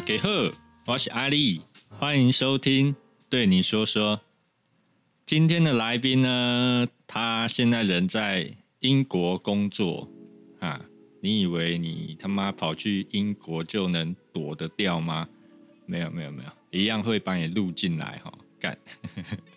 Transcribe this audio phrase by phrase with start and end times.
[0.00, 0.28] 大家好，
[0.86, 1.60] 我是阿力，
[1.90, 2.96] 欢迎收听
[3.28, 4.18] 对你说说。
[5.26, 10.08] 今天的来宾呢，他现在人在英国工作
[10.58, 10.80] 啊。
[11.20, 15.28] 你以为你他妈跑去英国就能躲得掉吗？
[15.84, 18.32] 没有没有没有，一样会把你录进来哈。
[18.58, 18.78] 干，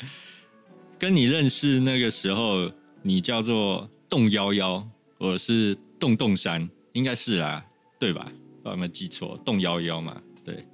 [0.99, 2.69] 跟你认识那个时候，
[3.01, 4.85] 你叫做洞幺幺，
[5.19, 7.65] 我是洞洞山，应该是啊，
[7.97, 8.29] 对吧？
[8.61, 9.37] 我有没有记错？
[9.45, 10.65] 洞幺幺嘛，对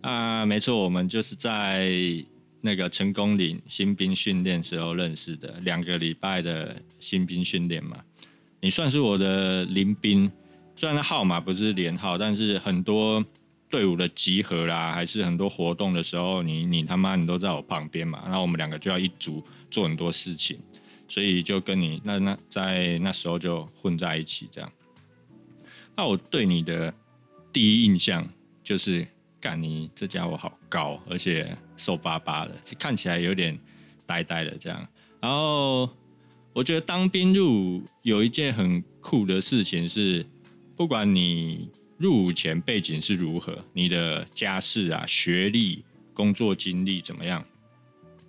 [0.00, 1.92] 啊，没错，我们就是在
[2.60, 7.96] 那个成功岭新兵训练时候认识的，两个礼拜的新兵训练嘛。
[8.60, 10.30] 你算是我的临兵，
[10.76, 13.24] 虽然号码不是连号，但是很多
[13.68, 20.58] 队伍的集合啦，还是很多活动的时候，你你他妈你都在我旁边嘛，然后我们两个就要一组做很多事情，
[21.08, 24.72] 所以就跟你那那在那时候就混在一起这样。
[25.96, 26.94] 那我对你的
[27.52, 28.28] 第一印象
[28.62, 29.06] 就是，
[29.42, 33.58] 干你这家伙好高，而且瘦巴巴的，看起来有点
[34.06, 34.88] 呆呆的这样，
[35.20, 35.90] 然后。
[36.54, 40.22] 我觉得当兵入伍有一件很酷的事情是，
[40.76, 45.82] 不管你入伍前背景是如何，你的家世啊、学历、
[46.12, 47.42] 工作经历怎么样，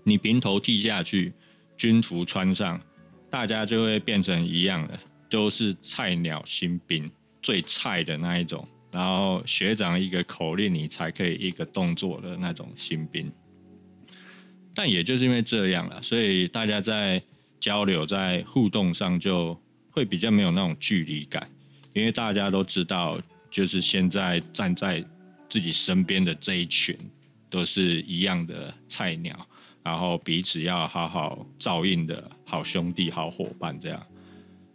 [0.06, 1.34] 你平头剃下去，
[1.75, 2.80] 军服穿上，
[3.30, 4.97] 大家就会变成一样的，
[5.30, 8.66] 都是菜鸟新兵，最菜的那一种。
[8.94, 13.30] 然后学长一个口令，你才可以一个动作的那种新兵。
[14.74, 17.22] 但也就是因为这样了，所以大家在。
[17.64, 19.58] 交流在互动上就
[19.90, 21.50] 会比较没有那种距离感，
[21.94, 23.18] 因为大家都知道，
[23.50, 25.02] 就是现在站在
[25.50, 26.94] 自己身边的这一群
[27.50, 29.48] 都是一样的菜鸟，
[29.82, 34.08] 然后彼此要好好照应的好兄弟、好伙伴这样。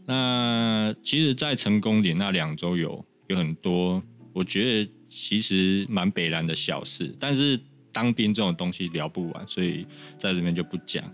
[0.06, 7.58] 那其实，在成功里那两周有有很多，我觉得其实蛮北然的小事，但是
[7.92, 9.86] 当兵这种东西聊不完，所以
[10.18, 11.04] 在这边就不讲。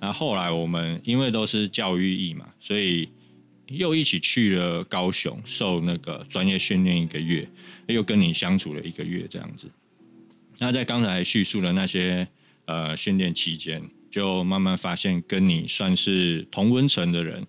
[0.00, 3.08] 那后来我们因为都是教育役嘛，所以
[3.68, 7.48] 又一起去了高雄受那个专业训练一个月，
[7.86, 9.70] 又跟你相处了一个月这样子。
[10.58, 12.28] 那在刚才叙述的那些
[12.66, 17.46] 呃训练期间，就慢慢发现跟你算是同温层的人，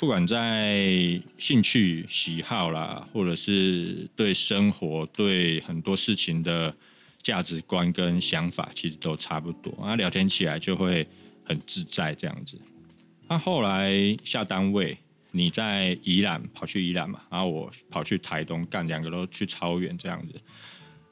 [0.00, 6.74] 不管在兴趣喜好啦，或者是对生活对很多事情的
[7.22, 9.70] 价值观跟想法，其实都差不多。
[9.84, 11.06] 啊，聊天起来就会。
[11.42, 12.56] 很自在这样子，
[13.26, 14.96] 那后来下单位，
[15.32, 20.40] 你在宜兰跑去宜兰嘛，然后我跑去台东干，两个都去超远这样子。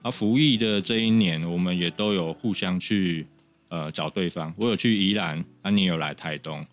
[0.03, 3.27] 啊，服役的这一年，我们也都有互相去
[3.69, 4.55] 呃找对方。
[4.57, 6.65] 我有去宜兰，啊，你有来台东。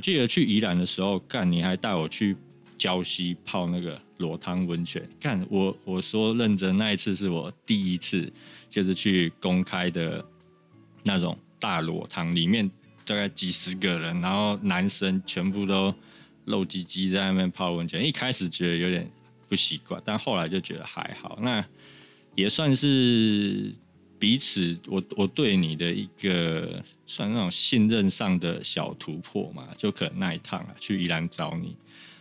[0.00, 2.36] 记得去宜兰的时候，干你还带我去
[2.78, 5.06] 礁溪泡那个裸汤温泉。
[5.20, 8.32] 干我我说认真，那一次是我第一次，
[8.68, 10.24] 就是去公开的
[11.04, 12.68] 那种大裸汤里面。
[13.02, 15.92] 大概几十个人，然后男生全部都
[16.44, 18.06] 露鸡鸡在那边泡温泉。
[18.06, 19.10] 一开始觉得有点
[19.48, 21.36] 不习惯，但后来就觉得还好。
[21.42, 21.64] 那
[22.36, 23.74] 也算是
[24.20, 29.66] 彼此，我我对你的一个算那种信任上的小突破嘛。
[29.76, 31.74] 就可能那一趟啊，去宜兰找你，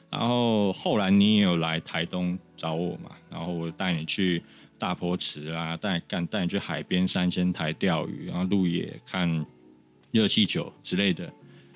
[0.09, 3.11] 然后后来你也有来台东找我嘛。
[3.29, 4.41] 然后我带你去
[4.79, 9.45] 大坡池啊，带干带你去海边三仙台钓鱼，然后路野看。
[10.11, 11.31] 热气球之类的，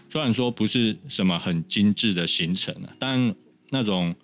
[0.10, 3.36] 虽然说不是什么很精致的行程啊，但
[3.70, 4.16] 那种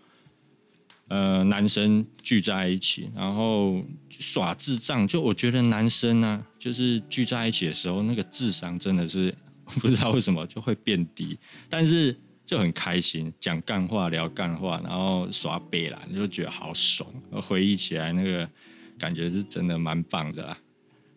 [1.10, 11.38] 呃男生聚在一起，然后耍智障，就我觉得男生呢，就是聚在一起的时候，那个智商真的是不知道为什么就会变低，
[11.68, 12.16] 但是
[12.46, 17.10] 就很开心，讲干话聊干话，然后耍北啦，就觉得好爽，
[17.42, 18.50] 回忆起来那个
[18.98, 20.58] 感觉是真的蛮棒的啊。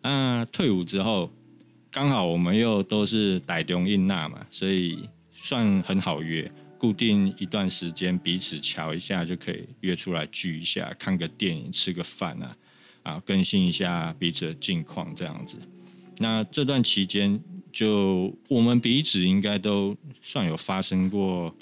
[0.01, 1.31] 啊，退伍之后。
[1.95, 6.51] 刚好我们又都是傣中印纳嘛，所以算很好约，
[6.83, 12.57] 固定一段时间彼此瞧一下就可以约出来聚一下，看个电影、吃个饭啊，
[13.03, 15.57] 啊，更新一下彼此的近况这样子。
[16.17, 17.41] 那这段期间，
[17.71, 21.55] 就我们彼此应该都算有发生过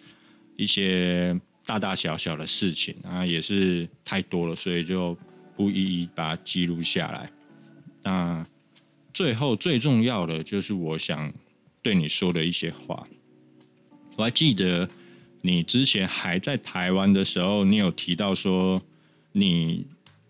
[0.55, 5.15] 一些大大小小的事情啊，也是太多了，所以就
[5.55, 7.31] 不一一把它记录下来。
[8.01, 8.43] 那。
[9.13, 11.31] 最后最重要的就是我想
[11.81, 13.05] 对你说的一些话。
[14.15, 14.89] 我还记得
[15.41, 18.81] 你之前还在台湾的时候，你有提到说
[19.31, 19.85] 你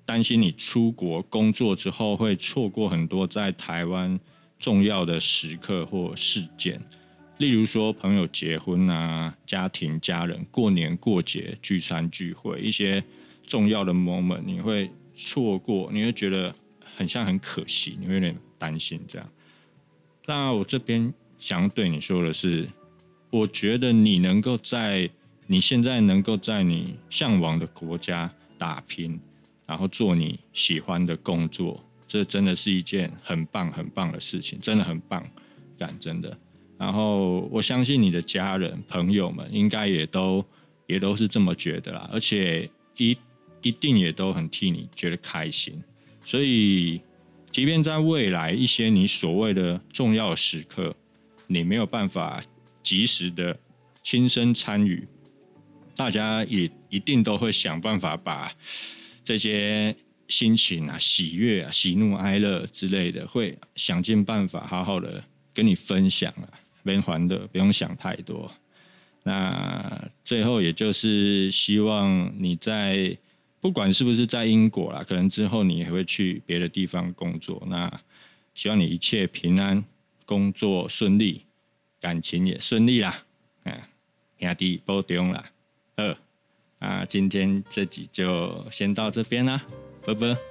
[0.06, 4.20] 担心你出国工作之后会错过很多在台湾
[4.60, 6.82] 重要的时刻或事件，
[7.38, 13.04] 例如说朋友结婚啊、家庭家人过年过节聚餐聚会一些
[13.46, 16.54] 重要的 moment，你会错过，你会觉得。
[16.98, 19.28] 很像很可惜，你会有点担心这样。
[20.28, 22.68] 那我这边想对你说的是，
[23.32, 25.10] 我觉得你能够在
[25.48, 29.20] 你现在能够在你向往的国家打拼，
[29.66, 35.26] 然后做你喜欢的工作，这真的是一件很棒很棒的事情，真的很棒，
[35.78, 36.38] 感真的。
[36.78, 40.46] 然后我相信你的家人朋友们应该也都
[40.88, 43.18] 也都是这么觉得啦，而且一
[43.62, 45.82] 一定也都很替你觉得开心。
[46.26, 47.02] 所以，
[47.52, 50.96] 即便在未来一些你所谓的重要时刻，
[51.48, 52.44] 你没有办法
[52.82, 53.58] 及时的
[54.04, 55.08] 亲身参与，
[55.96, 58.52] 大家也一定都会想办法把
[59.24, 59.96] 这些
[60.28, 65.24] 心情啊、喜悦啊、喜怒哀乐之类的，会想尽办法好好的
[65.54, 66.50] 跟你分享啊。
[66.84, 68.52] 边还的不用想太多，
[69.22, 73.16] 那最后也就是希望你在
[73.60, 77.62] 不管是不是在英国啦，可能之后你也会去别的地方工作。
[77.70, 78.02] 那
[78.56, 79.86] 希望你一切平安，
[80.26, 81.46] 工作顺利，
[82.02, 83.24] 感情也顺利啦。
[83.64, 83.82] 嗯，
[84.38, 85.46] 兄弟保重啦。
[85.96, 86.18] 二
[86.80, 89.64] 啊，今天这集就先到这边啦，
[90.06, 90.51] 拜拜。